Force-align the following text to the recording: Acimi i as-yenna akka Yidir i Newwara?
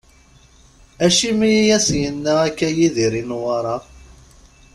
Acimi 1.05 1.49
i 1.65 1.71
as-yenna 1.77 2.33
akka 2.47 2.67
Yidir 2.77 3.13
i 3.21 3.23
Newwara? 3.29 3.75